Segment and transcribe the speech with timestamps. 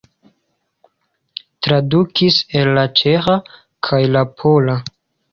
[1.67, 3.35] Tradukis el la ĉeĥa
[3.89, 4.79] kaj la pola.